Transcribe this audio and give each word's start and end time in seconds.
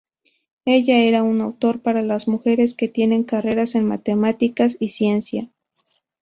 Ella 0.65 0.97
era 0.97 1.21
un 1.21 1.41
autor 1.41 1.83
para 1.83 2.01
las 2.01 2.27
mujeres 2.27 2.73
que 2.73 2.87
tienen 2.87 3.23
carreras 3.23 3.75
en 3.75 3.85
matemáticas 3.87 4.75
y 4.79 4.87
ciencia. 4.89 5.51